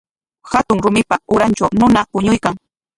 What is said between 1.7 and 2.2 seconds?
runa